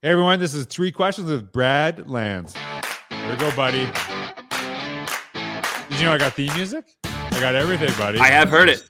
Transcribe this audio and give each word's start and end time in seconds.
Hey 0.00 0.10
everyone, 0.10 0.38
this 0.38 0.54
is 0.54 0.64
three 0.66 0.92
questions 0.92 1.28
with 1.28 1.50
Brad 1.50 2.08
Lands. 2.08 2.54
There 3.10 3.30
we 3.30 3.36
go, 3.36 3.50
buddy. 3.56 3.84
Did 5.88 5.98
you 5.98 6.06
know 6.06 6.12
I 6.12 6.18
got 6.18 6.34
theme 6.34 6.54
music? 6.54 6.84
I 7.02 7.40
got 7.40 7.56
everything, 7.56 7.90
buddy. 7.98 8.20
I 8.20 8.28
have 8.28 8.48
heard 8.48 8.68
it. 8.68 8.88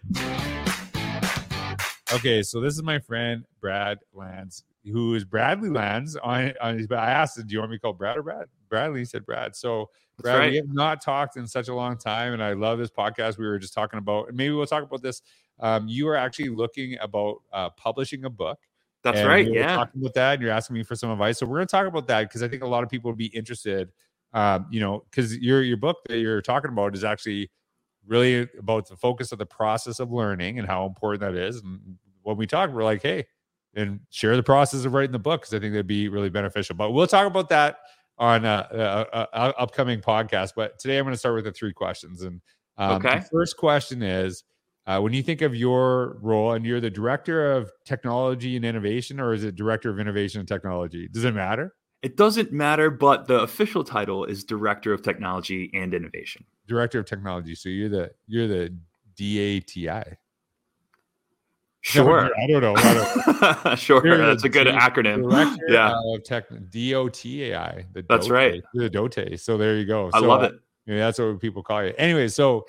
Okay, 2.13 2.43
so 2.43 2.61
this 2.61 2.75
is 2.75 2.83
my 2.83 2.99
friend 2.99 3.47
Brad 3.59 4.01
Lands, 4.13 4.65
who 4.85 5.15
is 5.15 5.25
Bradley 5.25 5.71
Lands. 5.71 6.15
On, 6.17 6.53
on 6.61 6.77
his, 6.77 6.93
I 6.93 7.11
asked 7.11 7.39
him, 7.39 7.47
"Do 7.47 7.55
you 7.55 7.61
want 7.61 7.71
me 7.71 7.79
to 7.79 7.81
call 7.81 7.95
Brad 7.95 8.19
or 8.19 8.23
Brad?" 8.23 8.45
Bradley 8.69 9.07
said 9.07 9.25
Brad. 9.25 9.57
So 9.57 9.89
Brad, 10.19 10.39
right. 10.41 10.51
we 10.51 10.57
have 10.59 10.69
not 10.69 11.01
talked 11.01 11.39
in 11.39 11.47
such 11.47 11.69
a 11.69 11.75
long 11.75 11.97
time, 11.97 12.35
and 12.35 12.43
I 12.43 12.53
love 12.53 12.79
this 12.79 12.91
podcast. 12.91 13.39
We 13.39 13.47
were 13.47 13.59
just 13.59 13.73
talking 13.73 13.99
about, 13.99 14.29
and 14.29 14.37
maybe 14.37 14.53
we'll 14.53 14.67
talk 14.67 14.83
about 14.83 15.01
this. 15.01 15.23
Um, 15.59 15.89
you 15.89 16.07
are 16.09 16.17
actually 16.17 16.51
looking 16.51 16.99
about 17.01 17.39
uh, 17.51 17.71
publishing 17.71 18.27
a 18.27 18.31
book. 18.31 18.59
That's 19.05 19.19
And 19.21 19.29
right. 19.29 19.47
we 19.47 19.57
Yeah. 19.59 19.77
talking 19.77 20.01
about 20.01 20.15
that, 20.15 20.35
and 20.35 20.43
you're 20.43 20.51
asking 20.51 20.75
me 20.75 20.83
for 20.83 20.97
some 20.97 21.11
advice. 21.11 21.39
So 21.39 21.47
we're 21.47 21.59
going 21.59 21.67
to 21.69 21.71
talk 21.71 21.87
about 21.87 22.07
that 22.09 22.23
because 22.23 22.43
I 22.43 22.49
think 22.49 22.63
a 22.63 22.67
lot 22.67 22.83
of 22.83 22.91
people 22.91 23.11
would 23.11 23.19
be 23.19 23.27
interested. 23.27 23.91
Um, 24.35 24.67
you 24.71 24.81
know, 24.81 25.05
because 25.11 25.39
your 25.39 25.63
your 25.63 25.77
book 25.79 25.99
that 26.09 26.19
you're 26.19 26.43
talking 26.43 26.71
about 26.71 26.95
is 26.95 27.05
actually 27.05 27.51
really 28.07 28.49
about 28.59 28.89
the 28.89 28.97
focus 28.97 29.33
of 29.33 29.39
the 29.39 29.47
process 29.47 30.01
of 30.01 30.11
learning 30.11 30.59
and 30.59 30.67
how 30.69 30.85
important 30.87 31.21
that 31.21 31.35
is. 31.35 31.63
And 31.63 31.97
when 32.23 32.37
we 32.37 32.47
talk, 32.47 32.71
we're 32.71 32.85
like, 32.85 33.03
hey, 33.03 33.27
and 33.75 34.01
share 34.11 34.37
the 34.37 34.43
process 34.43 34.85
of 34.85 34.93
writing 34.93 35.13
the 35.13 35.19
book 35.19 35.43
because 35.43 35.55
I 35.55 35.61
think 35.61 35.73
that'd 35.73 35.87
be 35.87 36.09
really 36.09 36.29
beneficial. 36.31 36.75
But 36.77 36.91
we'll 36.91 37.07
talk 37.07 37.27
about 37.27 37.49
that 37.51 37.79
on 38.19 38.45
a, 38.45 38.69
a, 38.71 39.19
a- 39.19 39.29
a 39.33 39.55
upcoming 39.59 40.01
podcast. 40.01 40.53
But 40.57 40.79
today 40.79 40.99
I'm 40.99 41.05
going 41.05 41.15
to 41.15 41.19
start 41.19 41.35
with 41.37 41.45
the 41.45 41.53
three 41.53 41.73
questions. 41.73 42.23
And 42.23 42.41
um, 42.79 42.97
Okay. 42.97 43.21
the 43.21 43.25
first 43.33 43.57
question 43.57 44.03
is. 44.03 44.43
Uh, 44.89 44.99
when 44.99 45.13
you 45.13 45.23
think 45.23 45.43
of 45.43 45.55
your 45.55 46.17
role 46.23 46.53
and 46.53 46.65
you're 46.65 46.81
the 46.81 46.89
director 46.89 47.53
of 47.53 47.71
technology 47.85 48.57
and 48.57 48.65
innovation, 48.65 49.21
or 49.21 49.35
is 49.35 49.45
it 49.45 49.55
director 49.55 49.91
of 49.91 50.01
innovation 50.01 50.41
and 50.41 50.49
technology? 50.49 51.07
Does 51.13 51.25
it 51.25 51.35
matter? 51.35 51.75
It 52.01 52.17
doesn't 52.17 52.53
matter, 52.53 52.89
but 52.89 53.27
the 53.29 53.41
official 53.43 53.85
title 53.85 54.25
is 54.25 54.45
Director 54.45 54.95
of 54.95 55.03
Technology 55.03 55.71
and 55.75 55.93
Innovation. 55.93 56.43
Director 56.67 57.01
of 57.01 57.05
technology. 57.07 57.55
So 57.55 57.69
you're 57.69 57.91
the 57.91 58.11
you're 58.29 58.47
the 58.49 58.75
DATI. 59.17 60.17
Sure. 61.83 62.31
I 62.43 62.47
don't 62.47 62.63
know. 62.63 62.75
I 62.77 63.55
don't- 63.65 63.79
sure. 63.79 64.07
You're 64.07 64.17
That's 64.19 64.45
a 64.45 64.49
good 64.49 64.65
D- 64.65 64.71
acronym. 64.71 65.29
Director 65.31 65.65
Yeah. 65.69 65.93
of 66.15 66.25
tech 66.25 66.49
DOTAI. 66.51 67.85
The 67.93 68.05
That's 68.09 68.27
DOTE. 68.27 68.31
right. 68.33 68.63
The 68.75 68.89
DOTE. 68.91 69.39
So 69.39 69.59
there 69.59 69.77
you 69.77 69.85
go. 69.85 70.11
I 70.15 70.21
So, 70.21 70.27
love 70.27 70.45
it. 70.45 70.55
Yeah, 70.87 70.97
that's 70.99 71.19
what 71.19 71.41
people 71.41 71.63
call 71.63 71.85
you. 71.85 71.93
Anyway, 71.99 72.29
so 72.29 72.65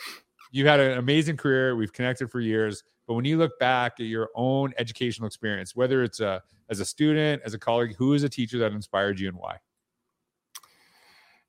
you've 0.52 0.68
had 0.68 0.80
an 0.80 0.98
amazing 0.98 1.38
career. 1.38 1.76
We've 1.76 1.94
connected 1.94 2.32
for 2.32 2.40
years. 2.40 2.84
But 3.08 3.16
when 3.16 3.26
you 3.26 3.38
look 3.38 3.58
back 3.60 3.94
at 4.00 4.06
your 4.06 4.30
own 4.36 4.74
educational 4.78 5.28
experience, 5.28 5.76
whether 5.76 6.04
it's 6.04 6.20
a 6.20 6.44
as 6.70 6.80
a 6.80 6.86
student, 6.86 7.42
as 7.44 7.54
a 7.54 7.60
colleague, 7.60 7.96
who 7.98 8.14
is 8.14 8.24
a 8.24 8.30
teacher 8.30 8.60
that 8.60 8.72
inspired 8.72 9.20
you 9.20 9.28
and 9.28 9.38
why? 9.38 9.58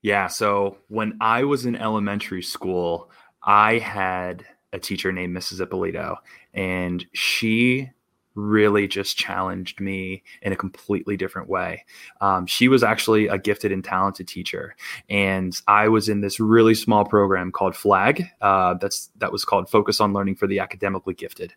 Yeah. 0.03 0.29
So 0.29 0.79
when 0.89 1.19
I 1.21 1.45
was 1.45 1.67
in 1.67 1.77
elementary 1.77 2.43
school, 2.43 3.11
I 3.43 3.79
had 3.79 4.47
a 4.73 4.79
teacher 4.79 5.13
named 5.13 5.37
Mrs. 5.37 5.61
Ippolito, 5.61 6.17
and 6.55 7.05
she 7.13 7.91
really 8.35 8.87
just 8.87 9.17
challenged 9.17 9.81
me 9.81 10.23
in 10.43 10.53
a 10.53 10.57
completely 10.57 11.17
different 11.17 11.49
way. 11.49 11.85
Um, 12.21 12.47
she 12.47 12.69
was 12.69 12.83
actually 12.83 13.27
a 13.29 13.39
gifted 13.39 13.73
and 13.73 13.85
talented 13.85 14.29
teacher, 14.29 14.77
and 15.09 15.61
I 15.67 15.89
was 15.89 16.09
in 16.09 16.21
this 16.21 16.41
really 16.41 16.75
small 16.75 17.05
program 17.05 17.53
called 17.53 17.75
Flag. 17.77 18.25
Uh, 18.41 18.75
that's 18.75 19.11
that 19.19 19.33
was 19.33 19.45
called 19.45 19.69
Focus 19.69 20.01
on 20.01 20.13
Learning 20.13 20.35
for 20.35 20.47
the 20.47 20.59
Academically 20.61 21.15
Gifted, 21.15 21.55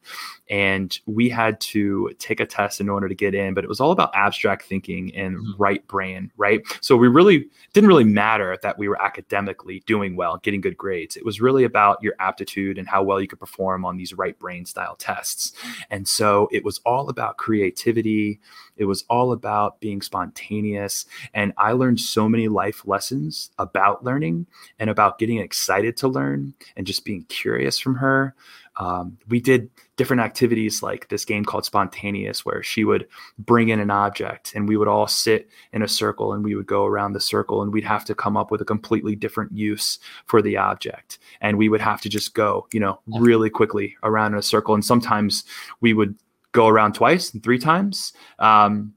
and 0.49 0.99
we 1.05 1.29
had 1.29 1.59
to 1.61 2.11
take 2.19 2.39
a 2.39 2.45
test 2.45 2.81
in 2.81 2.89
order 2.89 3.07
to 3.07 3.15
get 3.15 3.35
in. 3.35 3.53
But 3.53 3.63
it 3.63 3.67
was 3.67 3.79
all 3.79 3.91
about 3.91 4.11
abstract 4.15 4.63
thinking 4.65 5.13
and 5.15 5.37
Mhm. 5.37 5.53
right 5.57 5.87
brain, 5.87 6.31
right? 6.37 6.61
So 6.81 6.95
we 6.97 7.07
really 7.07 7.49
didn't 7.73 7.87
really 7.87 8.03
matter 8.03 8.57
that 8.61 8.77
we 8.77 8.87
were 8.87 9.01
academically 9.01 9.83
doing 9.85 10.15
well, 10.15 10.37
getting 10.43 10.61
good 10.61 10.77
grades. 10.77 11.15
It 11.15 11.25
was 11.25 11.41
really 11.41 11.63
about 11.63 12.01
your 12.01 12.13
aptitude 12.19 12.77
and 12.77 12.87
how 12.87 13.03
well 13.03 13.21
you 13.21 13.27
could 13.27 13.39
perform 13.39 13.85
on 13.85 13.97
these 13.97 14.13
right 14.13 14.37
brain 14.39 14.65
style 14.65 14.95
tests. 14.95 15.53
And 15.89 16.07
so 16.07 16.47
it 16.51 16.62
was 16.63 16.79
all 16.85 17.09
about 17.09 17.37
creativity. 17.37 18.39
It 18.77 18.85
was 18.85 19.03
all 19.09 19.31
about 19.31 19.79
being 19.79 20.01
spontaneous. 20.01 21.05
And 21.33 21.53
I 21.57 21.73
learned 21.73 21.99
so 21.99 22.27
many 22.27 22.47
life 22.47 22.83
lessons 22.85 23.51
about 23.57 24.03
learning 24.03 24.47
and 24.79 24.89
about 24.89 25.19
getting 25.19 25.37
excited 25.37 25.97
to 25.97 26.07
learn 26.07 26.53
and 26.75 26.87
just 26.87 27.05
being 27.05 27.23
curious 27.25 27.79
from 27.79 27.95
her. 27.95 28.35
Um, 28.77 29.17
we 29.27 29.39
did 29.39 29.69
different 29.97 30.21
activities 30.21 30.81
like 30.81 31.09
this 31.09 31.25
game 31.25 31.45
called 31.45 31.65
Spontaneous, 31.65 32.43
where 32.43 32.63
she 32.63 32.83
would 32.83 33.07
bring 33.37 33.69
in 33.69 33.79
an 33.79 33.91
object 33.91 34.53
and 34.55 34.67
we 34.67 34.77
would 34.77 34.87
all 34.87 35.07
sit 35.07 35.47
in 35.71 35.83
a 35.83 35.87
circle 35.87 36.33
and 36.33 36.43
we 36.43 36.55
would 36.55 36.65
go 36.65 36.85
around 36.85 37.13
the 37.13 37.19
circle 37.19 37.61
and 37.61 37.71
we'd 37.71 37.83
have 37.83 38.05
to 38.05 38.15
come 38.15 38.35
up 38.35 38.49
with 38.49 38.61
a 38.61 38.65
completely 38.65 39.15
different 39.15 39.51
use 39.51 39.99
for 40.25 40.41
the 40.41 40.57
object. 40.57 41.19
And 41.41 41.57
we 41.57 41.69
would 41.69 41.81
have 41.81 42.01
to 42.01 42.09
just 42.09 42.33
go, 42.33 42.67
you 42.73 42.79
know, 42.79 42.99
really 43.07 43.49
quickly 43.49 43.95
around 44.01 44.33
in 44.33 44.39
a 44.39 44.43
circle. 44.43 44.73
And 44.73 44.83
sometimes 44.83 45.43
we 45.79 45.93
would 45.93 46.15
go 46.53 46.67
around 46.67 46.93
twice 46.93 47.33
and 47.33 47.43
three 47.43 47.59
times. 47.59 48.13
Um, 48.39 48.93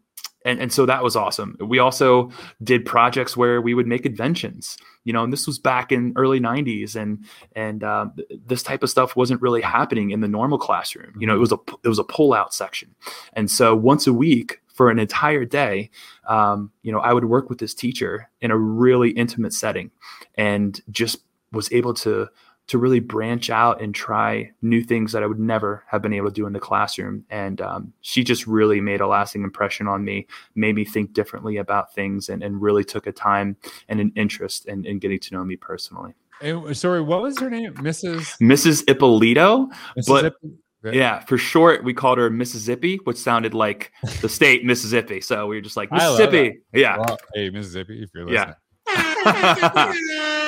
and, 0.46 0.60
and 0.60 0.72
so 0.72 0.86
that 0.86 1.02
was 1.02 1.16
awesome. 1.16 1.56
We 1.60 1.80
also 1.80 2.30
did 2.62 2.84
projects 2.84 3.36
where 3.36 3.60
we 3.60 3.74
would 3.74 3.88
make 3.88 4.06
inventions, 4.06 4.78
you 5.02 5.12
know, 5.12 5.24
and 5.24 5.32
this 5.32 5.44
was 5.44 5.58
back 5.58 5.90
in 5.90 6.12
early 6.14 6.38
90s 6.38 6.94
and 6.94 7.24
and 7.56 7.80
th- 8.16 8.40
this 8.46 8.62
type 8.62 8.84
of 8.84 8.90
stuff 8.90 9.16
wasn't 9.16 9.42
really 9.42 9.60
happening 9.60 10.12
in 10.12 10.20
the 10.20 10.28
normal 10.28 10.56
classroom. 10.56 11.12
You 11.18 11.26
know, 11.26 11.34
it 11.34 11.40
was 11.40 11.50
a 11.50 11.58
it 11.82 11.88
was 11.88 11.98
a 11.98 12.04
pull 12.04 12.32
out 12.32 12.54
section. 12.54 12.94
And 13.32 13.50
so 13.50 13.74
once 13.74 14.06
a 14.06 14.12
week 14.12 14.60
for 14.72 14.88
an 14.88 15.00
entire 15.00 15.44
day, 15.44 15.90
um, 16.28 16.70
you 16.82 16.92
know, 16.92 17.00
I 17.00 17.12
would 17.12 17.24
work 17.24 17.48
with 17.48 17.58
this 17.58 17.74
teacher 17.74 18.30
in 18.40 18.52
a 18.52 18.56
really 18.56 19.10
intimate 19.10 19.52
setting 19.52 19.90
and 20.36 20.80
just 20.92 21.18
was 21.50 21.72
able 21.72 21.94
to 21.94 22.28
to 22.69 22.78
really 22.78 23.00
branch 23.00 23.49
out 23.49 23.81
and 23.81 23.94
try 23.94 24.50
new 24.60 24.82
things 24.82 25.12
that 25.12 25.22
I 25.22 25.27
would 25.27 25.38
never 25.38 25.84
have 25.88 26.03
been 26.03 26.12
able 26.12 26.28
to 26.28 26.34
do 26.34 26.47
in 26.47 26.53
the 26.53 26.60
classroom. 26.60 27.25
And 27.31 27.60
um, 27.60 27.93
she 28.00 28.25
just 28.25 28.47
really 28.47 28.81
made 28.81 29.00
a 29.00 29.06
lasting 29.06 29.44
impression 29.44 29.87
on 29.87 30.04
me, 30.04 30.27
made 30.54 30.75
me 30.75 30.84
think 30.84 31.12
differently 31.12 31.56
about 31.59 31.94
things, 31.94 32.28
and, 32.28 32.43
and 32.43 32.60
really 32.60 32.84
took 32.84 33.06
a 33.06 33.12
time 33.12 33.56
and 33.88 34.00
an 34.00 34.12
interest 34.16 34.66
in, 34.66 34.84
in 34.84 34.99
getting 34.99 35.21
to 35.21 35.34
know 35.34 35.44
me 35.44 35.56
personally. 35.56 36.15
And, 36.41 36.77
sorry, 36.77 37.00
what 37.00 37.22
was 37.22 37.38
her 37.38 37.49
name? 37.49 37.75
Mrs. 37.75 38.38
Mrs. 38.41 38.88
Ippolito, 38.91 39.69
Mississippi? 39.97 40.37
yeah, 40.84 41.21
for 41.21 41.38
short, 41.38 41.84
we 41.84 41.94
called 41.94 42.19
her 42.19 42.31
Mississippi, 42.31 42.98
which 43.04 43.16
sounded 43.16 43.54
like 43.54 43.93
the 44.21 44.28
state 44.28 44.65
Mississippi. 44.65 45.21
So 45.21 45.47
we 45.47 45.56
were 45.56 45.62
just 45.62 45.77
like 45.77 45.91
Mississippi, 45.91 46.59
yeah. 46.72 46.98
Well, 46.98 47.19
hey, 47.34 47.50
Mississippi, 47.50 48.03
if 48.03 48.10
you're 48.15 48.31
Yeah. 48.31 48.54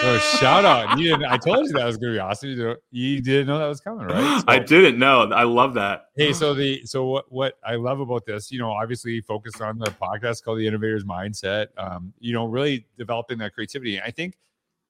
Oh, 0.00 0.18
shout 0.38 0.64
out. 0.64 0.96
You 0.98 1.08
didn't, 1.08 1.24
I 1.24 1.36
told 1.36 1.66
you 1.66 1.72
that 1.72 1.84
was 1.84 1.96
going 1.96 2.12
to 2.12 2.16
be 2.16 2.20
awesome. 2.20 2.50
You 2.50 2.56
didn't, 2.56 2.78
you 2.92 3.20
didn't 3.20 3.46
know 3.48 3.58
that 3.58 3.66
was 3.66 3.80
coming, 3.80 4.06
right? 4.06 4.44
I 4.48 4.60
didn't 4.60 4.98
know. 4.98 5.22
I 5.22 5.42
love 5.42 5.74
that. 5.74 6.06
Hey, 6.16 6.32
so 6.32 6.54
the 6.54 6.84
so 6.86 7.04
what 7.04 7.30
what 7.32 7.54
I 7.64 7.74
love 7.74 7.98
about 7.98 8.24
this, 8.24 8.52
you 8.52 8.60
know, 8.60 8.70
obviously 8.70 9.20
focused 9.20 9.60
on 9.60 9.78
the 9.78 9.90
podcast 9.90 10.44
called 10.44 10.58
the 10.58 10.66
Innovators 10.66 11.04
Mindset. 11.04 11.68
Um, 11.76 12.12
you 12.20 12.32
know, 12.32 12.46
really 12.46 12.86
developing 12.96 13.38
that 13.38 13.54
creativity. 13.54 14.00
I 14.00 14.12
think 14.12 14.38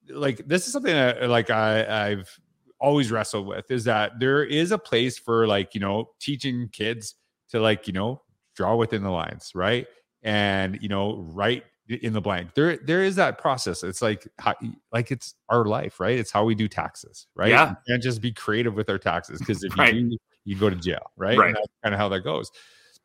like 0.09 0.47
this 0.47 0.67
is 0.67 0.73
something 0.73 0.93
that 0.93 1.27
like 1.27 1.49
I 1.49 2.11
I've 2.11 2.39
always 2.79 3.11
wrestled 3.11 3.47
with 3.47 3.69
is 3.71 3.83
that 3.85 4.19
there 4.19 4.43
is 4.43 4.71
a 4.71 4.77
place 4.77 5.17
for 5.17 5.47
like 5.47 5.73
you 5.73 5.81
know 5.81 6.11
teaching 6.19 6.69
kids 6.71 7.15
to 7.49 7.59
like 7.59 7.87
you 7.87 7.93
know 7.93 8.21
draw 8.55 8.75
within 8.75 9.01
the 9.01 9.11
lines, 9.11 9.53
right? 9.55 9.87
And 10.21 10.77
you 10.81 10.89
know 10.89 11.17
write 11.17 11.63
in 11.89 12.13
the 12.13 12.21
blank. 12.21 12.53
There 12.53 12.77
there 12.77 13.03
is 13.03 13.15
that 13.15 13.37
process. 13.39 13.83
It's 13.83 14.01
like 14.01 14.27
how, 14.37 14.53
like 14.93 15.11
it's 15.11 15.35
our 15.49 15.65
life, 15.65 15.99
right? 15.99 16.17
It's 16.17 16.31
how 16.31 16.45
we 16.45 16.55
do 16.55 16.67
taxes, 16.67 17.27
right? 17.35 17.49
Yeah. 17.49 17.71
You 17.71 17.75
can't 17.87 18.03
just 18.03 18.21
be 18.21 18.31
creative 18.31 18.75
with 18.75 18.89
our 18.89 18.99
taxes 18.99 19.39
because 19.39 19.63
if 19.63 19.75
Right. 19.77 19.93
you 19.93 20.11
do, 20.11 20.17
you 20.45 20.55
go 20.55 20.69
to 20.69 20.75
jail, 20.75 21.11
right? 21.17 21.37
Right. 21.37 21.47
And 21.47 21.55
that's 21.55 21.67
kind 21.83 21.93
of 21.95 21.99
how 21.99 22.09
that 22.09 22.21
goes. 22.21 22.51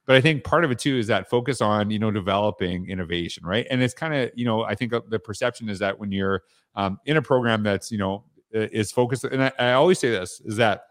But 0.07 0.17
I 0.17 0.21
think 0.21 0.45
part 0.45 0.65
of 0.65 0.71
it 0.71 0.79
too 0.79 0.97
is 0.99 1.07
that 1.07 1.31
focus 1.31 1.63
on 1.63 1.91
you 1.91 1.99
know 1.99 2.11
developing 2.11 2.89
innovation, 2.91 3.47
right? 3.47 3.67
And 3.71 3.83
it's 3.83 3.95
kind 3.95 4.15
of 4.15 4.31
you 4.35 4.45
know 4.45 4.63
I 4.63 4.75
think 4.75 4.93
uh, 4.93 5.01
the 5.09 5.19
perception 5.19 5.69
is 5.71 5.79
that 5.79 5.99
when 5.99 6.13
you're 6.13 6.43
um, 6.75 6.99
in 7.07 7.17
a 7.17 7.23
program 7.23 7.63
that's 7.63 7.91
you 7.91 7.99
know 7.99 8.25
is 8.53 8.93
focused, 8.93 9.25
and 9.25 9.45
I, 9.45 9.53
I 9.59 9.73
always 9.73 9.99
say 9.99 10.11
this 10.11 10.43
is 10.45 10.57
that 10.57 10.83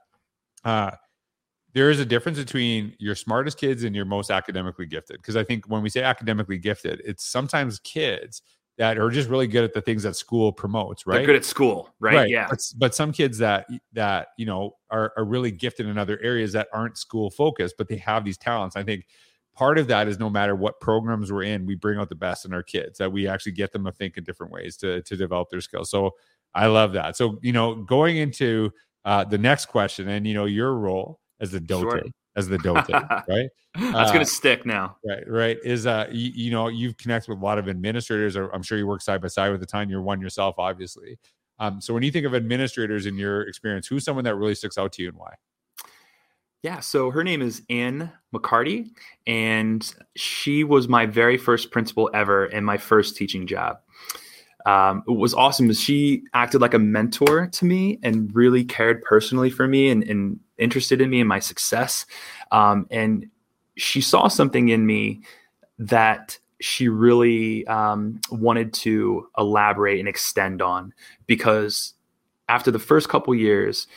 uh, 0.65 0.91
there 1.73 1.89
is 1.89 1.99
a 1.99 2.05
difference 2.05 2.37
between 2.37 2.95
your 2.99 3.15
smartest 3.15 3.57
kids 3.57 3.83
and 3.83 3.95
your 3.95 4.05
most 4.05 4.29
academically 4.29 4.85
gifted. 4.85 5.17
Because 5.17 5.35
I 5.35 5.43
think 5.43 5.65
when 5.67 5.81
we 5.81 5.89
say 5.89 6.03
academically 6.03 6.57
gifted, 6.57 7.01
it's 7.03 7.25
sometimes 7.25 7.79
kids 7.79 8.41
that 8.77 8.97
are 8.97 9.09
just 9.09 9.29
really 9.29 9.47
good 9.47 9.63
at 9.63 9.73
the 9.73 9.81
things 9.81 10.03
that 10.03 10.15
school 10.15 10.51
promotes, 10.51 11.05
right? 11.05 11.17
They're 11.17 11.25
good 11.27 11.35
at 11.35 11.45
school, 11.45 11.93
right? 11.99 12.29
Yeah. 12.29 12.47
But, 12.49 12.59
but 12.77 12.95
some 12.95 13.11
kids 13.11 13.37
that 13.39 13.67
that 13.93 14.29
you 14.37 14.45
know 14.45 14.75
are, 14.89 15.13
are 15.17 15.25
really 15.25 15.51
gifted 15.51 15.87
in 15.87 15.97
other 15.97 16.19
areas 16.23 16.53
that 16.53 16.67
aren't 16.73 16.97
school 16.97 17.29
focused, 17.29 17.75
but 17.77 17.87
they 17.87 17.97
have 17.97 18.25
these 18.25 18.37
talents. 18.37 18.75
I 18.75 18.83
think 18.83 19.07
part 19.55 19.77
of 19.77 19.87
that 19.87 20.07
is 20.07 20.19
no 20.19 20.29
matter 20.29 20.55
what 20.55 20.79
programs 20.79 21.31
we're 21.31 21.43
in, 21.43 21.65
we 21.65 21.75
bring 21.75 21.99
out 21.99 22.09
the 22.09 22.15
best 22.15 22.45
in 22.45 22.53
our 22.53 22.63
kids. 22.63 22.97
That 22.97 23.11
we 23.11 23.27
actually 23.27 23.51
get 23.53 23.71
them 23.71 23.85
to 23.85 23.91
think 23.91 24.17
in 24.17 24.23
different 24.23 24.51
ways 24.51 24.77
to 24.77 25.01
to 25.03 25.15
develop 25.15 25.49
their 25.49 25.61
skills. 25.61 25.89
So 25.89 26.11
I 26.55 26.67
love 26.67 26.93
that. 26.93 27.15
So 27.15 27.39
you 27.41 27.53
know, 27.53 27.75
going 27.75 28.17
into 28.17 28.71
uh, 29.05 29.23
the 29.23 29.37
next 29.37 29.67
question, 29.67 30.07
and 30.07 30.25
you 30.25 30.33
know, 30.33 30.45
your 30.45 30.73
role 30.75 31.19
as 31.43 31.51
the 31.51 31.59
dote. 31.59 31.81
Sure. 31.81 32.01
as 32.35 32.47
the 32.47 32.57
dote, 32.57 32.89
right? 33.27 33.49
That's 33.75 34.09
uh, 34.09 34.13
gonna 34.13 34.25
stick 34.25 34.65
now. 34.65 34.97
Right, 35.05 35.23
right. 35.27 35.57
Is 35.63 35.85
uh, 35.85 36.07
you, 36.11 36.31
you, 36.33 36.51
know, 36.51 36.69
you've 36.69 36.97
connected 36.97 37.29
with 37.29 37.39
a 37.39 37.45
lot 37.45 37.59
of 37.59 37.67
administrators, 37.67 38.35
or 38.35 38.49
I'm 38.49 38.63
sure 38.63 38.77
you 38.77 38.87
work 38.87 39.01
side 39.01 39.21
by 39.21 39.27
side 39.27 39.51
with 39.51 39.59
the 39.59 39.67
time 39.67 39.89
you're 39.89 40.01
one 40.01 40.21
yourself, 40.21 40.55
obviously. 40.57 41.19
Um, 41.59 41.81
so 41.81 41.93
when 41.93 42.01
you 42.01 42.11
think 42.11 42.25
of 42.25 42.33
administrators 42.33 43.05
in 43.05 43.17
your 43.17 43.41
experience, 43.41 43.87
who's 43.87 44.03
someone 44.03 44.25
that 44.25 44.35
really 44.35 44.55
sticks 44.55 44.77
out 44.77 44.93
to 44.93 45.03
you 45.03 45.09
and 45.09 45.17
why? 45.17 45.33
Yeah, 46.63 46.79
so 46.79 47.11
her 47.11 47.25
name 47.25 47.41
is 47.41 47.61
Ann 47.69 48.11
McCarty, 48.33 48.89
and 49.27 49.93
she 50.15 50.63
was 50.63 50.87
my 50.87 51.05
very 51.05 51.37
first 51.37 51.71
principal 51.71 52.09
ever 52.13 52.45
in 52.45 52.63
my 52.63 52.77
first 52.77 53.17
teaching 53.17 53.47
job. 53.47 53.79
Um, 54.65 55.03
what 55.05 55.17
was 55.17 55.33
awesome 55.33 55.71
she 55.73 56.23
acted 56.33 56.61
like 56.61 56.73
a 56.73 56.79
mentor 56.79 57.47
to 57.47 57.65
me 57.65 57.99
and 58.01 58.33
really 58.33 58.63
cared 58.63 59.03
personally 59.03 59.49
for 59.49 59.67
me 59.67 59.89
and, 59.89 60.03
and 60.03 60.39
interested 60.63 61.01
in 61.01 61.10
me 61.10 61.19
and 61.19 61.30
my 61.30 61.39
success. 61.39 62.06
Um, 62.51 62.88
and 62.89 63.30
she 63.75 64.01
saw 64.01 64.27
something 64.27 64.69
in 64.69 64.86
me 64.86 65.21
that 65.80 66.38
she 66.62 66.88
really 66.88 67.68
um, 67.68 68.21
wanted 68.31 68.74
to 68.74 69.27
elaborate 69.38 70.00
and 70.00 70.07
extend 70.07 70.62
on 70.62 70.94
because 71.27 71.94
after 72.48 72.71
the 72.71 72.80
first 72.80 73.10
couple 73.10 73.36
years, 73.36 73.88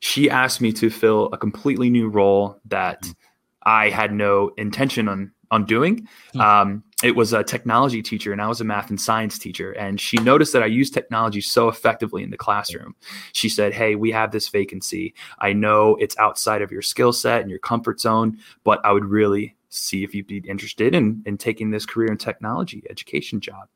she 0.00 0.28
asked 0.28 0.60
me 0.60 0.72
to 0.72 0.90
fill 0.90 1.30
a 1.32 1.38
completely 1.38 1.88
new 1.88 2.08
role 2.08 2.60
that 2.66 3.00
mm. 3.02 3.14
I 3.62 3.88
had 3.88 4.12
no 4.12 4.52
intention 4.58 5.08
on 5.08 5.32
on 5.50 5.64
doing. 5.64 6.08
Mm. 6.34 6.40
Um, 6.40 6.84
it 7.02 7.16
was 7.16 7.32
a 7.32 7.44
technology 7.44 8.02
teacher, 8.02 8.32
and 8.32 8.40
I 8.40 8.48
was 8.48 8.60
a 8.60 8.64
math 8.64 8.88
and 8.90 9.00
science 9.00 9.38
teacher. 9.38 9.72
And 9.72 10.00
she 10.00 10.16
noticed 10.18 10.52
that 10.54 10.62
I 10.62 10.66
used 10.66 10.94
technology 10.94 11.40
so 11.40 11.68
effectively 11.68 12.22
in 12.22 12.30
the 12.30 12.36
classroom. 12.36 12.94
She 13.32 13.48
said, 13.48 13.74
"Hey, 13.74 13.94
we 13.94 14.10
have 14.12 14.32
this 14.32 14.48
vacancy. 14.48 15.14
I 15.38 15.52
know 15.52 15.96
it's 15.96 16.16
outside 16.18 16.62
of 16.62 16.72
your 16.72 16.82
skill 16.82 17.12
set 17.12 17.42
and 17.42 17.50
your 17.50 17.58
comfort 17.58 18.00
zone, 18.00 18.38
but 18.64 18.80
I 18.84 18.92
would 18.92 19.04
really 19.04 19.54
see 19.68 20.04
if 20.04 20.14
you'd 20.14 20.26
be 20.26 20.38
interested 20.38 20.94
in 20.94 21.22
in 21.26 21.36
taking 21.36 21.70
this 21.70 21.84
career 21.84 22.10
in 22.10 22.16
technology 22.16 22.82
education 22.88 23.40
job 23.40 23.68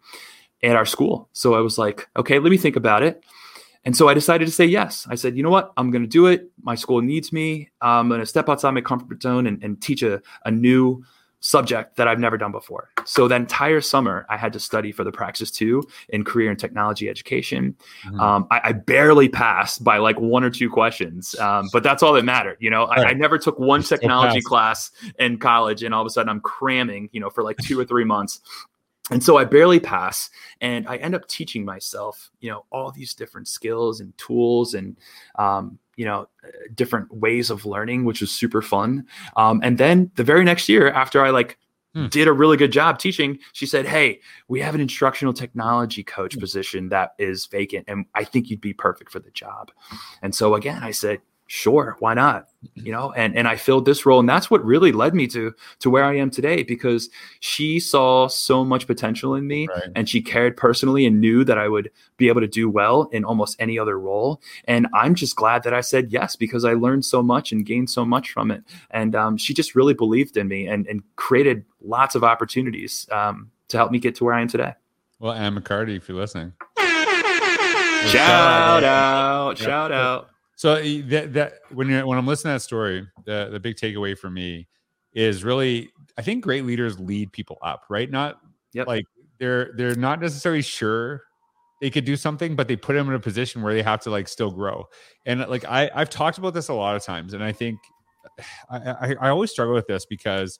at 0.62 0.76
our 0.76 0.87
school." 0.87 1.29
So 1.32 1.55
I 1.55 1.61
was 1.61 1.76
like, 1.76 2.09
"Okay, 2.17 2.38
let 2.38 2.50
me 2.50 2.56
think 2.56 2.76
about 2.76 3.03
it." 3.03 3.23
And 3.85 3.97
so 3.97 4.09
I 4.09 4.15
decided 4.15 4.44
to 4.47 4.53
say 4.53 4.67
yes. 4.67 5.06
I 5.09 5.15
said, 5.15 5.37
you 5.37 5.43
know 5.43 5.50
what? 5.50 5.73
I'm 5.76 5.91
going 5.91 6.03
to 6.03 6.09
do 6.09 6.26
it. 6.26 6.50
My 6.62 6.75
school 6.75 7.00
needs 7.00 7.32
me. 7.32 7.70
I'm 7.81 8.09
going 8.09 8.20
to 8.20 8.26
step 8.26 8.49
outside 8.49 8.73
my 8.73 8.81
comfort 8.81 9.23
zone 9.23 9.47
and, 9.47 9.62
and 9.62 9.81
teach 9.81 10.03
a, 10.03 10.20
a 10.44 10.50
new 10.50 11.05
subject 11.40 11.96
that 11.96 12.08
I've 12.08 12.19
never 12.19 12.37
done 12.37 12.52
before. 12.52 12.90
So 13.05 13.29
the 13.29 13.37
entire 13.37 13.81
summer, 13.81 14.26
I 14.29 14.37
had 14.37 14.52
to 14.55 14.61
study 14.61 14.93
for 14.93 15.05
the 15.05 15.12
Praxis 15.12 15.50
2 15.50 15.82
in 16.11 16.25
career 16.25 16.50
and 16.50 16.58
technology 16.58 17.08
education. 17.08 17.76
Mm-hmm. 18.05 18.20
Um, 18.20 18.46
I, 18.50 18.61
I, 18.64 18.73
barely 18.73 19.29
passed 19.29 19.85
by 19.85 19.99
like 19.99 20.19
one 20.19 20.43
or 20.43 20.50
two 20.50 20.69
questions, 20.69 21.38
um, 21.38 21.69
but 21.73 21.82
that's 21.82 22.02
all 22.02 22.12
that 22.14 22.25
mattered. 22.25 22.56
You 22.61 22.70
know, 22.70 22.87
right. 22.87 23.06
I, 23.06 23.11
I, 23.11 23.12
never 23.12 23.38
took 23.38 23.58
one 23.58 23.82
technology 23.82 24.40
class 24.40 24.90
in 25.19 25.38
college, 25.38 25.82
and 25.82 25.94
all 25.94 26.02
of 26.02 26.06
a 26.06 26.11
sudden 26.11 26.29
I'm 26.29 26.40
cramming, 26.40 27.08
you 27.12 27.20
know, 27.20 27.31
for 27.31 27.44
like 27.44 27.56
two 27.58 27.79
or 27.79 27.84
three 27.84 28.05
months 28.05 28.41
and 29.11 29.23
so 29.23 29.38
I 29.38 29.44
barely 29.44 29.81
pass, 29.81 30.29
and 30.61 30.87
I 30.87 30.96
end 30.96 31.14
up 31.14 31.26
teaching 31.29 31.64
myself, 31.64 32.31
you 32.41 32.50
know, 32.50 32.64
all 32.70 32.91
these 32.91 33.14
different 33.14 33.49
skills 33.49 34.00
and 34.00 34.17
tools, 34.19 34.75
and 34.75 34.99
um, 35.37 35.79
you 35.99 36.05
know, 36.05 36.29
different 36.77 37.12
ways 37.12 37.50
of 37.50 37.67
learning, 37.67 38.05
which 38.05 38.21
was 38.21 38.31
super 38.31 38.62
fun. 38.62 39.05
Um, 39.37 39.61
and 39.65 39.79
then 39.79 40.12
the 40.15 40.23
very 40.23 40.45
next 40.45 40.69
year, 40.69 40.91
after 40.93 41.25
I 41.25 41.31
like 41.31 41.59
hmm. 41.93 42.06
did 42.06 42.29
a 42.29 42.33
really 42.33 42.56
good 42.56 42.71
job 42.71 43.00
teaching, 43.00 43.41
she 43.53 43.67
said, 43.67 43.85
"Hey, 43.85 44.21
we 44.47 44.61
have 44.61 44.77
an 44.77 44.81
instructional 44.81 45.35
technology 45.35 46.05
coach 46.05 46.35
hmm. 46.35 46.41
position 46.41 46.89
that 46.91 47.15
is 47.19 47.47
vacant, 47.47 47.87
and 47.89 48.06
I 48.15 48.23
think 48.23 48.49
you'd 48.49 48.61
be 48.61 48.73
perfect 48.73 49.11
for 49.11 49.19
the 49.19 49.33
job." 49.33 49.73
And 50.23 50.33
so 50.33 50.55
again, 50.55 50.85
I 50.85 50.93
said, 50.93 51.21
sure 51.49 51.97
why 51.99 52.15
not? 52.15 52.47
You 52.75 52.91
know 52.91 53.12
and 53.12 53.37
and 53.37 53.47
i 53.47 53.55
filled 53.55 53.85
this 53.85 54.05
role 54.05 54.19
and 54.19 54.29
that's 54.29 54.50
what 54.50 54.65
really 54.65 54.91
led 54.91 55.15
me 55.15 55.29
to 55.29 55.55
to 55.79 55.91
where 55.91 56.03
i 56.03 56.17
am 56.17 56.29
today 56.29 56.65
because 56.65 57.09
she 57.39 57.79
saw 57.79 58.27
so 58.27 58.65
much 58.65 58.89
potential 58.89 59.37
in 59.37 59.47
me 59.47 59.69
right. 59.69 59.93
and 59.95 60.09
she 60.09 60.21
cared 60.21 60.56
personally 60.56 61.06
and 61.06 61.21
knew 61.21 61.45
that 61.45 61.56
i 61.56 61.69
would 61.69 61.89
be 62.17 62.27
able 62.27 62.41
to 62.41 62.49
do 62.49 62.69
well 62.69 63.05
in 63.12 63.25
almost 63.25 63.55
any 63.61 63.79
other 63.79 63.97
role 63.97 64.43
and 64.65 64.89
i'm 64.93 65.15
just 65.15 65.37
glad 65.37 65.62
that 65.62 65.73
i 65.73 65.81
said 65.81 66.11
yes 66.11 66.35
because 66.35 66.65
i 66.65 66.73
learned 66.73 67.05
so 67.05 67.23
much 67.23 67.53
and 67.53 67.65
gained 67.65 67.91
so 67.91 68.05
much 68.05 68.33
from 68.33 68.51
it 68.51 68.65
and 68.91 69.15
um, 69.15 69.37
she 69.37 69.55
just 69.55 69.77
really 69.77 69.94
believed 69.94 70.37
in 70.37 70.49
me 70.49 70.67
and 70.67 70.85
and 70.89 71.01
created 71.15 71.65
lots 71.81 72.17
of 72.17 72.25
opportunities 72.25 73.09
um, 73.12 73.53
to 73.69 73.77
help 73.77 73.93
me 73.93 74.01
get 74.01 74.17
to 74.17 74.25
where 74.25 74.35
i 74.35 74.41
am 74.41 74.49
today. 74.49 74.75
Well 75.21 75.33
ann 75.33 75.55
mccarty 75.55 75.97
if 75.97 76.09
you're 76.09 76.19
listening. 76.19 76.55
Shout 78.09 78.83
out. 78.83 79.59
Shout 79.59 79.93
out 79.93 80.31
so 80.58 80.75
that 81.02 81.34
that 81.34 81.52
when 81.72 81.88
you 81.88 82.05
when 82.05 82.19
I'm 82.19 82.26
listening 82.26 82.50
to 82.50 82.55
that 82.56 82.62
story, 82.62 83.06
the 83.25 83.49
the 83.52 83.60
big 83.60 83.76
takeaway 83.76 84.19
for 84.19 84.28
me 84.28 84.66
is 85.12 85.44
really 85.44 85.88
I 86.19 86.22
think 86.22 86.43
great 86.43 86.64
leaders 86.64 86.99
lead 86.99 87.32
people 87.32 87.58
up, 87.62 87.84
right? 87.88 88.10
Not 88.10 88.40
yep. 88.72 88.88
like 88.88 89.05
they're 89.38 89.70
they're 89.76 89.94
not 89.94 90.20
necessarily 90.20 90.62
sure 90.62 91.22
they 91.81 91.90
could 91.90 92.05
do 92.05 92.16
something, 92.16 92.56
but 92.56 92.66
they 92.66 92.75
put 92.75 92.94
them 92.94 93.08
in 93.08 93.14
a 93.14 93.20
position 93.20 93.62
where 93.62 93.72
they 93.72 93.82
have 93.82 94.00
to 94.00 94.10
like 94.10 94.26
still 94.26 94.50
grow. 94.50 94.87
And 95.26 95.38
like 95.49 95.64
I 95.64 95.93
I've 95.94 96.10
talked 96.10 96.38
about 96.38 96.55
this 96.55 96.66
a 96.66 96.75
lot 96.75 96.96
of 96.96 97.05
times, 97.05 97.34
and 97.34 97.44
I 97.44 97.52
think 97.52 97.78
I 98.69 98.78
I, 98.78 99.14
I 99.20 99.28
always 99.28 99.52
struggle 99.52 99.75
with 99.75 99.87
this 99.87 100.06
because 100.06 100.58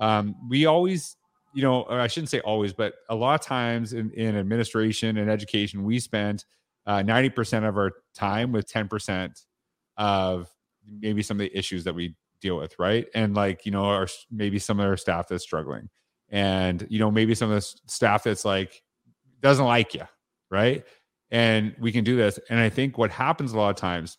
um, 0.00 0.36
we 0.48 0.66
always 0.66 1.16
you 1.54 1.62
know 1.62 1.86
I 1.86 2.06
shouldn't 2.06 2.30
say 2.30 2.38
always, 2.38 2.72
but 2.72 2.94
a 3.08 3.16
lot 3.16 3.40
of 3.40 3.44
times 3.44 3.94
in, 3.94 4.12
in 4.12 4.36
administration 4.36 5.16
and 5.16 5.28
education, 5.28 5.82
we 5.82 5.98
spend 5.98 6.44
uh, 6.86 6.98
90% 6.98 7.68
of 7.68 7.76
our 7.76 7.92
time 8.14 8.52
with 8.52 8.70
10% 8.70 9.30
of 9.96 10.48
maybe 10.86 11.22
some 11.22 11.36
of 11.36 11.40
the 11.40 11.56
issues 11.56 11.84
that 11.84 11.94
we 11.94 12.16
deal 12.40 12.56
with, 12.56 12.74
right? 12.78 13.06
And 13.14 13.34
like, 13.34 13.66
you 13.66 13.72
know, 13.72 13.84
our 13.84 14.08
maybe 14.30 14.58
some 14.58 14.80
of 14.80 14.86
our 14.86 14.96
staff 14.96 15.28
that's 15.28 15.44
struggling. 15.44 15.88
And, 16.30 16.86
you 16.88 16.98
know, 16.98 17.10
maybe 17.10 17.34
some 17.34 17.50
of 17.50 17.56
the 17.56 17.80
staff 17.86 18.24
that's 18.24 18.44
like 18.44 18.82
doesn't 19.40 19.64
like 19.64 19.94
you, 19.94 20.04
right? 20.50 20.84
And 21.30 21.74
we 21.78 21.92
can 21.92 22.04
do 22.04 22.16
this. 22.16 22.38
And 22.48 22.58
I 22.58 22.68
think 22.68 22.98
what 22.98 23.10
happens 23.10 23.52
a 23.52 23.58
lot 23.58 23.70
of 23.70 23.76
times 23.76 24.18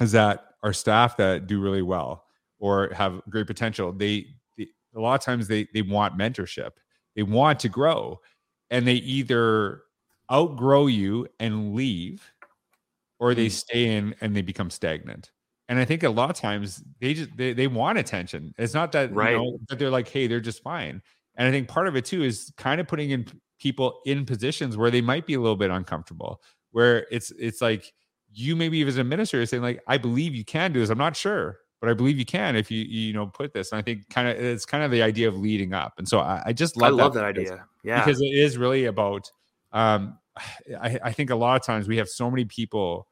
is 0.00 0.12
that 0.12 0.44
our 0.62 0.72
staff 0.72 1.16
that 1.18 1.46
do 1.46 1.60
really 1.60 1.82
well 1.82 2.24
or 2.58 2.90
have 2.94 3.20
great 3.30 3.46
potential, 3.46 3.92
they, 3.92 4.26
they 4.58 4.66
a 4.94 5.00
lot 5.00 5.14
of 5.14 5.20
times 5.20 5.46
they 5.48 5.66
they 5.72 5.82
want 5.82 6.18
mentorship. 6.18 6.72
They 7.14 7.22
want 7.22 7.60
to 7.60 7.68
grow. 7.68 8.20
And 8.70 8.86
they 8.86 8.94
either 8.94 9.82
outgrow 10.32 10.86
you 10.86 11.26
and 11.38 11.74
leave 11.74 12.32
or 13.18 13.34
they 13.34 13.46
mm. 13.46 13.52
stay 13.52 13.96
in 13.96 14.14
and 14.20 14.36
they 14.36 14.42
become 14.42 14.70
stagnant. 14.70 15.30
And 15.68 15.78
i 15.78 15.84
think 15.84 16.02
a 16.02 16.10
lot 16.10 16.30
of 16.30 16.36
times 16.36 16.82
they 17.00 17.14
just 17.14 17.36
they, 17.36 17.52
they 17.52 17.66
want 17.66 17.98
attention. 17.98 18.54
It's 18.58 18.74
not 18.74 18.92
that 18.92 19.12
right. 19.12 19.32
you 19.32 19.38
know, 19.38 19.58
that 19.68 19.78
they're 19.78 19.90
like 19.90 20.08
hey 20.08 20.26
they're 20.26 20.40
just 20.40 20.62
fine. 20.62 21.02
And 21.36 21.48
i 21.48 21.50
think 21.50 21.68
part 21.68 21.88
of 21.88 21.96
it 21.96 22.04
too 22.04 22.22
is 22.22 22.52
kind 22.56 22.80
of 22.80 22.86
putting 22.86 23.10
in 23.10 23.26
people 23.58 24.00
in 24.06 24.24
positions 24.26 24.76
where 24.76 24.90
they 24.90 25.00
might 25.00 25.26
be 25.26 25.34
a 25.34 25.40
little 25.40 25.56
bit 25.56 25.70
uncomfortable 25.70 26.40
where 26.72 27.06
it's 27.10 27.32
it's 27.38 27.62
like 27.62 27.92
you 28.32 28.54
maybe 28.54 28.82
as 28.86 28.96
an 28.96 29.00
administrator 29.00 29.46
saying 29.46 29.62
like 29.62 29.82
i 29.88 29.96
believe 29.98 30.34
you 30.34 30.44
can 30.44 30.72
do 30.72 30.80
this. 30.80 30.90
I'm 30.90 30.98
not 30.98 31.16
sure 31.16 31.58
but 31.80 31.90
i 31.90 31.94
believe 31.94 32.18
you 32.18 32.24
can 32.24 32.56
if 32.56 32.70
you 32.70 32.84
you 32.84 33.12
know 33.12 33.26
put 33.26 33.52
this. 33.52 33.72
And 33.72 33.78
i 33.78 33.82
think 33.82 34.08
kind 34.08 34.28
of 34.28 34.36
it's 34.36 34.64
kind 34.64 34.84
of 34.84 34.90
the 34.90 35.02
idea 35.02 35.28
of 35.28 35.36
leading 35.36 35.72
up. 35.72 35.94
And 35.98 36.08
so 36.08 36.20
i, 36.20 36.42
I 36.46 36.52
just 36.52 36.76
love 36.76 36.92
i 36.92 36.94
love 36.94 37.14
that, 37.14 37.20
that 37.20 37.26
idea. 37.26 37.64
Yeah. 37.82 38.04
because 38.04 38.20
it 38.20 38.34
is 38.34 38.56
really 38.56 38.84
about 38.84 39.30
um, 39.72 40.18
I, 40.80 40.98
I 41.02 41.12
think 41.12 41.30
a 41.30 41.36
lot 41.36 41.56
of 41.56 41.64
times 41.64 41.88
we 41.88 41.96
have 41.96 42.08
so 42.08 42.30
many 42.30 42.44
people 42.44 43.08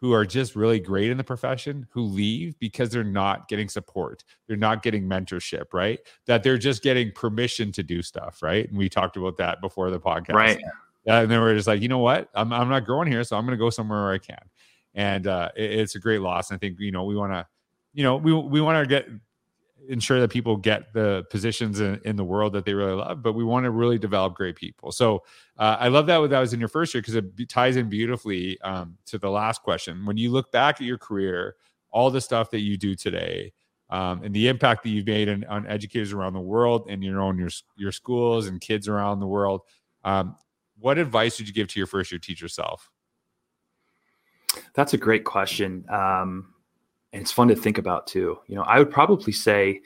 who 0.00 0.12
are 0.14 0.24
just 0.24 0.56
really 0.56 0.80
great 0.80 1.10
in 1.10 1.18
the 1.18 1.24
profession 1.24 1.86
who 1.90 2.02
leave 2.02 2.58
because 2.58 2.88
they're 2.88 3.04
not 3.04 3.48
getting 3.48 3.68
support. 3.68 4.24
They're 4.48 4.56
not 4.56 4.82
getting 4.82 5.06
mentorship, 5.06 5.74
right? 5.74 5.98
That 6.26 6.42
they're 6.42 6.56
just 6.56 6.82
getting 6.82 7.12
permission 7.12 7.70
to 7.72 7.82
do 7.82 8.00
stuff, 8.00 8.42
right? 8.42 8.66
And 8.66 8.78
we 8.78 8.88
talked 8.88 9.18
about 9.18 9.36
that 9.36 9.60
before 9.60 9.90
the 9.90 10.00
podcast. 10.00 10.34
Right. 10.34 10.60
and 11.06 11.30
then 11.30 11.40
we're 11.40 11.54
just 11.54 11.66
like, 11.66 11.82
you 11.82 11.88
know 11.88 11.98
what? 11.98 12.30
I'm, 12.34 12.50
I'm 12.50 12.70
not 12.70 12.86
growing 12.86 13.08
here, 13.08 13.22
so 13.24 13.36
I'm 13.36 13.44
going 13.44 13.58
to 13.58 13.62
go 13.62 13.68
somewhere 13.68 14.04
where 14.04 14.12
I 14.12 14.18
can. 14.18 14.40
And 14.94 15.26
uh, 15.26 15.50
it, 15.54 15.70
it's 15.70 15.94
a 15.96 16.00
great 16.00 16.22
loss. 16.22 16.50
And 16.50 16.56
I 16.56 16.58
think, 16.58 16.80
you 16.80 16.92
know, 16.92 17.04
we 17.04 17.14
want 17.14 17.32
to, 17.32 17.46
you 17.92 18.02
know, 18.02 18.16
we, 18.16 18.32
we 18.32 18.62
want 18.62 18.82
to 18.82 18.88
get 18.88 19.06
ensure 19.88 20.20
that 20.20 20.30
people 20.30 20.56
get 20.56 20.92
the 20.92 21.24
positions 21.30 21.80
in, 21.80 22.00
in, 22.04 22.16
the 22.16 22.24
world 22.24 22.52
that 22.52 22.64
they 22.64 22.74
really 22.74 22.92
love, 22.92 23.22
but 23.22 23.32
we 23.32 23.44
want 23.44 23.64
to 23.64 23.70
really 23.70 23.98
develop 23.98 24.34
great 24.34 24.56
people. 24.56 24.92
So 24.92 25.22
uh, 25.58 25.76
I 25.80 25.88
love 25.88 26.06
that 26.06 26.28
that 26.30 26.40
was 26.40 26.52
in 26.52 26.60
your 26.60 26.68
first 26.68 26.94
year 26.94 27.00
because 27.00 27.14
it 27.14 27.48
ties 27.48 27.76
in 27.76 27.88
beautifully 27.88 28.60
um, 28.60 28.96
to 29.06 29.18
the 29.18 29.30
last 29.30 29.62
question. 29.62 30.04
When 30.06 30.16
you 30.16 30.30
look 30.30 30.52
back 30.52 30.76
at 30.76 30.86
your 30.86 30.98
career, 30.98 31.56
all 31.90 32.10
the 32.10 32.20
stuff 32.20 32.50
that 32.50 32.60
you 32.60 32.76
do 32.76 32.94
today, 32.94 33.52
um, 33.90 34.22
and 34.22 34.32
the 34.32 34.46
impact 34.48 34.84
that 34.84 34.90
you've 34.90 35.06
made 35.06 35.28
on, 35.28 35.44
on, 35.44 35.66
educators 35.66 36.12
around 36.12 36.32
the 36.32 36.40
world 36.40 36.86
and 36.88 37.02
your 37.02 37.20
own 37.20 37.36
your 37.36 37.50
your 37.76 37.90
schools 37.90 38.46
and 38.46 38.60
kids 38.60 38.86
around 38.86 39.18
the 39.18 39.26
world, 39.26 39.62
um, 40.04 40.36
what 40.78 40.96
advice 40.96 41.38
would 41.38 41.48
you 41.48 41.54
give 41.54 41.66
to 41.68 41.80
your 41.80 41.88
first 41.88 42.12
year 42.12 42.20
teacher 42.20 42.46
self? 42.46 42.88
That's 44.74 44.94
a 44.94 44.98
great 44.98 45.24
question. 45.24 45.84
Um, 45.88 46.54
and 47.12 47.22
it's 47.22 47.32
fun 47.32 47.48
to 47.48 47.56
think 47.56 47.78
about 47.78 48.06
too. 48.06 48.38
You 48.46 48.56
know, 48.56 48.62
I 48.62 48.78
would 48.78 48.90
probably 48.90 49.32
say, 49.32 49.80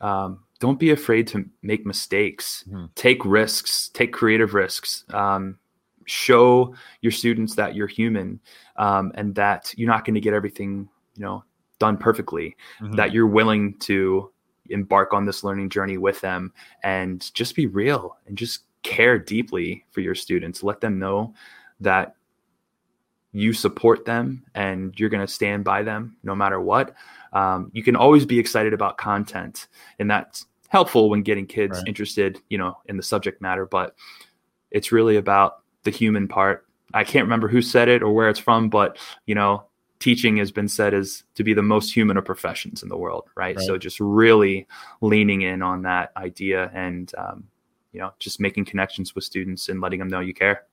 um, 0.00 0.40
don't 0.60 0.78
be 0.78 0.90
afraid 0.90 1.26
to 1.28 1.48
make 1.62 1.84
mistakes, 1.86 2.64
mm-hmm. 2.68 2.86
take 2.94 3.24
risks, 3.24 3.88
take 3.88 4.12
creative 4.12 4.54
risks. 4.54 5.04
Um, 5.12 5.58
show 6.06 6.74
your 7.00 7.12
students 7.12 7.54
that 7.54 7.74
you're 7.74 7.86
human 7.86 8.40
um, 8.76 9.12
and 9.14 9.34
that 9.34 9.72
you're 9.76 9.88
not 9.88 10.04
going 10.04 10.14
to 10.14 10.20
get 10.20 10.34
everything, 10.34 10.88
you 11.16 11.24
know, 11.24 11.44
done 11.78 11.96
perfectly 11.96 12.56
Mhm. 12.80 12.96
that 12.96 13.12
you're 13.12 13.26
willing 13.26 13.78
to 13.78 14.30
embark 14.70 15.12
on 15.12 15.24
this 15.24 15.44
learning 15.44 15.68
journey 15.70 15.98
with 15.98 16.20
them 16.20 16.52
and 16.82 17.32
just 17.34 17.54
be 17.54 17.66
real 17.66 18.16
and 18.26 18.38
just 18.38 18.64
care 18.82 19.18
deeply 19.18 19.84
for 19.90 20.00
your 20.00 20.14
students 20.14 20.62
let 20.62 20.80
them 20.80 20.98
know 20.98 21.34
that 21.80 22.16
you 23.34 23.52
support 23.52 24.04
them 24.04 24.42
and 24.54 24.98
you're 24.98 25.08
going 25.10 25.26
to 25.26 25.32
stand 25.32 25.64
by 25.64 25.82
them 25.82 26.16
no 26.22 26.34
matter 26.34 26.60
what 26.60 26.94
um, 27.32 27.68
you 27.74 27.82
can 27.82 27.96
always 27.96 28.24
be 28.24 28.38
excited 28.38 28.72
about 28.72 28.96
content 28.96 29.66
and 29.98 30.08
that's 30.10 30.46
helpful 30.68 31.10
when 31.10 31.22
getting 31.22 31.46
kids 31.46 31.78
Right. 31.78 31.88
interested 31.88 32.40
you 32.48 32.56
know 32.58 32.78
in 32.86 32.96
the 32.96 33.02
subject 33.02 33.42
matter 33.42 33.66
but 33.66 33.94
it's 34.70 34.92
really 34.92 35.16
about 35.16 35.58
the 35.82 35.90
human 35.90 36.28
part 36.28 36.64
i 36.94 37.02
can't 37.04 37.24
remember 37.24 37.48
who 37.48 37.60
said 37.60 37.88
it 37.88 38.02
or 38.02 38.12
where 38.14 38.28
it's 38.28 38.38
from 38.38 38.68
but 38.70 38.96
you 39.26 39.34
know 39.34 39.64
teaching 39.98 40.36
has 40.36 40.50
been 40.52 40.68
said 40.68 40.92
as 40.94 41.24
to 41.34 41.42
be 41.42 41.54
the 41.54 41.62
most 41.62 41.92
human 41.94 42.16
of 42.16 42.24
professions 42.24 42.82
in 42.82 42.88
the 42.88 42.96
world 42.96 43.28
right, 43.36 43.56
Right. 43.56 43.66
so 43.66 43.76
just 43.78 43.98
really 44.00 44.66
leaning 45.00 45.42
in 45.42 45.60
on 45.62 45.82
that 45.82 46.12
idea 46.16 46.70
and 46.74 47.12
um, 47.18 47.44
you 47.92 48.00
know 48.00 48.12
just 48.20 48.38
making 48.40 48.64
connections 48.64 49.14
with 49.14 49.24
students 49.24 49.68
and 49.68 49.80
letting 49.80 49.98
them 49.98 50.08
know 50.08 50.20
you 50.20 50.34
care 50.34 50.64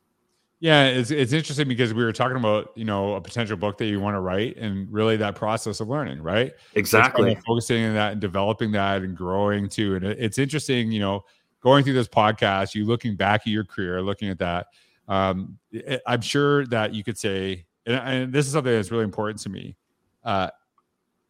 Yeah, 0.62 0.86
it's 0.86 1.10
it's 1.10 1.34
interesting 1.34 1.68
because 1.68 1.92
we 1.92 2.04
were 2.04 2.14
talking 2.14 2.38
about 2.38 2.72
you 2.76 2.86
know 2.86 3.16
a 3.16 3.22
potential 3.22 3.58
book 3.58 3.80
that 3.80 3.88
you 3.88 4.00
want 4.00 4.14
to 4.14 4.20
write, 4.20 4.58
and 4.58 4.88
really 4.94 5.18
that 5.18 5.36
process 5.36 5.80
of 5.80 5.90
learning, 5.90 6.22
right? 6.22 6.54
It's 6.76 6.92
kind 6.92 7.08
exactly 7.08 7.34
of 7.34 7.44
focusing 7.44 7.84
on 7.84 7.96
that 7.96 8.12
and 8.12 8.22
developing 8.22 8.72
that 8.74 9.02
and 9.02 9.18
growing 9.18 9.68
too. 9.68 9.96
And 9.96 10.06
it's 10.06 10.38
interesting, 10.38 10.92
you 10.92 11.00
know, 11.00 11.26
going 11.62 11.84
through 11.84 11.94
this 11.94 12.08
podcast, 12.08 12.76
you 12.76 12.86
looking 12.86 13.16
back 13.16 13.42
at 13.42 13.48
your 13.48 13.66
career, 13.66 14.04
looking 14.04 14.30
at 14.30 14.38
that. 14.38 14.68
Um, 15.08 15.58
I'm 16.06 16.22
sure 16.22 16.68
that 16.68 16.94
you 16.94 17.04
could 17.04 17.18
say, 17.18 17.66
and, 17.88 17.96
and 17.96 18.32
this 18.32 18.46
is 18.46 18.54
something 18.54 18.72
that's 18.72 18.92
really 18.92 19.04
important 19.04 19.42
to 19.42 19.50
me. 19.50 19.76
Uh, 20.24 20.52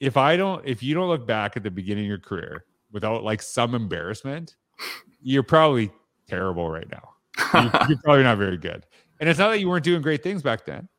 if 0.01 0.17
I 0.17 0.35
don't, 0.35 0.67
if 0.67 0.83
you 0.83 0.93
don't 0.93 1.07
look 1.07 1.25
back 1.25 1.55
at 1.55 1.63
the 1.63 1.71
beginning 1.71 2.03
of 2.03 2.09
your 2.09 2.19
career 2.19 2.65
without 2.91 3.23
like 3.23 3.41
some 3.41 3.75
embarrassment, 3.75 4.57
you're 5.21 5.41
probably 5.41 5.89
terrible 6.27 6.69
right 6.69 6.89
now. 6.91 7.11
You're, 7.53 7.87
you're 7.87 7.97
probably 8.03 8.23
not 8.23 8.37
very 8.37 8.57
good. 8.57 8.85
And 9.21 9.29
it's 9.29 9.39
not 9.39 9.49
that 9.49 9.59
you 9.59 9.69
weren't 9.69 9.85
doing 9.85 10.01
great 10.01 10.23
things 10.23 10.41
back 10.41 10.65
then. 10.65 10.89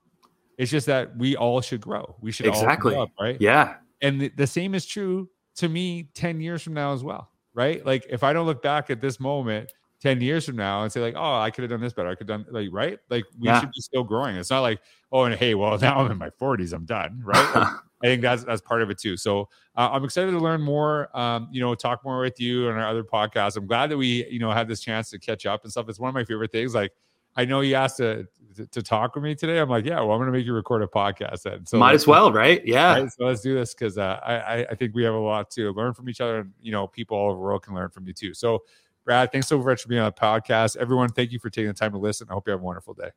It's 0.56 0.70
just 0.70 0.86
that 0.86 1.14
we 1.18 1.36
all 1.36 1.60
should 1.60 1.80
grow. 1.82 2.16
We 2.22 2.32
should 2.32 2.46
Exactly. 2.46 2.94
all 2.94 2.98
grow 2.98 3.02
up, 3.02 3.10
right? 3.20 3.36
yeah 3.40 3.74
and 4.00 4.20
the, 4.20 4.28
the 4.36 4.46
same 4.46 4.74
is 4.74 4.86
true 4.86 5.28
to 5.56 5.68
me 5.68 6.08
10 6.14 6.40
years 6.40 6.62
from 6.62 6.72
now 6.74 6.92
as 6.94 7.04
well 7.04 7.30
right 7.54 7.84
like 7.86 8.04
if 8.10 8.22
i 8.24 8.32
don't 8.32 8.46
look 8.46 8.62
back 8.62 8.88
at 8.90 9.00
this 9.00 9.20
moment 9.20 9.70
10 10.00 10.20
years 10.20 10.44
from 10.46 10.56
now 10.56 10.82
and 10.82 10.90
say 10.90 11.00
like 11.00 11.14
oh 11.16 11.34
i 11.38 11.50
could 11.50 11.62
have 11.62 11.70
done 11.70 11.80
this 11.80 11.92
better 11.92 12.08
i 12.08 12.14
could 12.14 12.28
have 12.28 12.44
done 12.44 12.52
like 12.52 12.68
right 12.72 12.98
like 13.10 13.24
we 13.38 13.48
Yeah. 13.48 13.60
should 13.60 13.70
be 13.70 13.80
still 13.80 14.02
growing 14.02 14.34
it's 14.36 14.50
not 14.50 14.60
like 14.60 14.80
oh 15.12 15.24
and 15.24 15.34
hey 15.34 15.54
well 15.54 15.76
now 15.86 15.98
i'm 16.00 16.10
in 16.10 16.18
my 16.18 16.30
40s 16.30 16.72
i'm 16.72 16.84
done 16.86 17.20
right 17.22 17.54
Like, 17.54 17.68
i 18.02 18.06
think 18.06 18.22
that's 18.22 18.42
that's 18.44 18.62
part 18.62 18.80
of 18.82 18.90
it 18.90 18.98
too 18.98 19.16
so 19.16 19.48
uh, 19.76 19.90
i'm 19.92 20.04
excited 20.04 20.30
to 20.32 20.38
learn 20.38 20.60
more 20.62 21.14
um 21.16 21.48
you 21.52 21.60
know 21.60 21.74
talk 21.74 22.02
more 22.04 22.20
with 22.20 22.40
you 22.40 22.68
on 22.70 22.74
our 22.76 22.88
other 22.88 23.04
podcasts 23.04 23.56
i'm 23.56 23.66
glad 23.66 23.90
that 23.90 23.96
we 23.98 24.26
you 24.30 24.38
know 24.40 24.50
had 24.50 24.66
this 24.68 24.80
chance 24.80 25.10
to 25.10 25.18
catch 25.18 25.44
up 25.46 25.62
and 25.64 25.70
stuff 25.70 25.86
it's 25.88 26.00
one 26.00 26.08
of 26.08 26.14
my 26.14 26.24
favorite 26.24 26.50
things 26.50 26.74
like 26.74 26.92
i 27.36 27.44
know 27.44 27.60
you 27.60 27.74
asked 27.74 27.98
to 27.98 28.26
to, 28.54 28.66
to 28.66 28.82
talk 28.82 29.14
with 29.14 29.24
me 29.24 29.34
today 29.34 29.58
i'm 29.58 29.68
like 29.68 29.84
yeah 29.84 30.00
well 30.00 30.12
i'm 30.12 30.20
gonna 30.20 30.30
make 30.30 30.44
you 30.44 30.52
record 30.52 30.82
a 30.82 30.86
podcast 30.86 31.42
then 31.42 31.64
so 31.64 31.78
might 31.78 31.94
as 31.94 32.06
well 32.06 32.30
right 32.32 32.62
yeah 32.66 32.98
Right, 32.98 33.10
so 33.12 33.24
let's 33.24 33.40
do 33.40 33.54
this 33.54 33.74
because 33.74 33.96
uh, 33.98 34.20
I, 34.24 34.34
I 34.34 34.66
I 34.70 34.74
think 34.74 34.94
we 34.94 35.04
have 35.04 35.14
a 35.14 35.18
lot 35.18 35.50
to 35.52 35.72
learn 35.72 35.94
from 35.94 36.08
each 36.08 36.20
other, 36.20 36.40
and 36.40 36.52
you 36.60 36.72
know, 36.72 36.86
people 36.86 37.16
all 37.16 37.26
over 37.30 37.34
the 37.34 37.40
world 37.40 37.62
can 37.62 37.74
learn 37.74 37.88
from 37.90 38.06
you 38.06 38.12
too. 38.12 38.34
So, 38.34 38.62
Brad, 39.04 39.32
thanks 39.32 39.46
so 39.46 39.58
much 39.58 39.82
for 39.82 39.88
being 39.88 40.00
on 40.00 40.12
the 40.14 40.20
podcast. 40.20 40.76
Everyone, 40.76 41.08
thank 41.08 41.32
you 41.32 41.38
for 41.38 41.50
taking 41.50 41.68
the 41.68 41.74
time 41.74 41.92
to 41.92 41.98
listen. 41.98 42.26
I 42.30 42.34
hope 42.34 42.46
you 42.46 42.52
have 42.52 42.60
a 42.60 42.64
wonderful 42.64 42.94
day. 42.94 43.10